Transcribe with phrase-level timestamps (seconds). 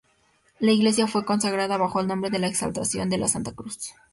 [0.57, 3.93] La iglesia fue consagrada bajo el nombre de la Exaltación de la Santa Cruz.